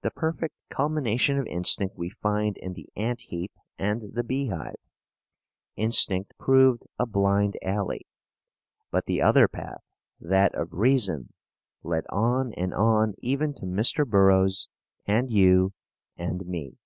The 0.00 0.10
perfect 0.10 0.54
culmination 0.70 1.38
of 1.38 1.46
instinct 1.46 1.94
we 1.98 2.08
find 2.08 2.56
in 2.56 2.72
the 2.72 2.88
ant 2.96 3.20
heap 3.28 3.52
and 3.78 4.14
the 4.14 4.24
beehive. 4.24 4.78
Instinct 5.76 6.32
proved 6.38 6.84
a 6.98 7.04
blind 7.04 7.58
alley. 7.60 8.06
But 8.90 9.04
the 9.04 9.20
other 9.20 9.46
path, 9.46 9.82
that 10.20 10.54
of 10.54 10.72
reason, 10.72 11.34
led 11.82 12.06
on 12.08 12.54
and 12.54 12.72
on 12.72 13.12
even 13.18 13.52
to 13.56 13.66
Mr. 13.66 14.08
Burroughs 14.08 14.70
and 15.06 15.30
you 15.30 15.74
and 16.16 16.46
me. 16.46 16.78